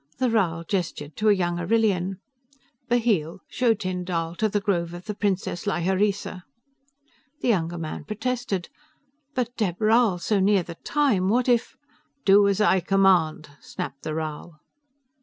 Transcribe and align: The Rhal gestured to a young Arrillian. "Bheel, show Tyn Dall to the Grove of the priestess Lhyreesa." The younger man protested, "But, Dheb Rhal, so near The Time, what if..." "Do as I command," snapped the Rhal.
The 0.17 0.31
Rhal 0.31 0.63
gestured 0.67 1.15
to 1.17 1.29
a 1.29 1.33
young 1.33 1.59
Arrillian. 1.59 2.17
"Bheel, 2.89 3.41
show 3.47 3.75
Tyn 3.75 4.03
Dall 4.03 4.33
to 4.37 4.49
the 4.49 4.59
Grove 4.59 4.95
of 4.95 5.05
the 5.05 5.13
priestess 5.13 5.67
Lhyreesa." 5.67 6.41
The 7.41 7.47
younger 7.47 7.77
man 7.77 8.05
protested, 8.05 8.69
"But, 9.35 9.55
Dheb 9.57 9.75
Rhal, 9.79 10.17
so 10.19 10.39
near 10.39 10.63
The 10.63 10.77
Time, 10.83 11.29
what 11.29 11.47
if..." 11.47 11.75
"Do 12.25 12.47
as 12.47 12.59
I 12.59 12.79
command," 12.79 13.49
snapped 13.61 14.01
the 14.01 14.15
Rhal. 14.15 14.55